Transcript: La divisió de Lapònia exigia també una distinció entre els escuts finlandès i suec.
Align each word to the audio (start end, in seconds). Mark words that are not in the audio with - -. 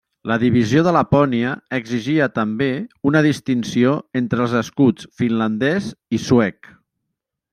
La 0.29 0.35
divisió 0.43 0.81
de 0.85 0.91
Lapònia 0.95 1.51
exigia 1.77 2.27
també 2.37 2.69
una 3.11 3.21
distinció 3.27 3.93
entre 4.23 4.43
els 4.47 4.57
escuts 4.63 5.09
finlandès 5.21 5.93
i 6.19 6.25
suec. 6.29 6.73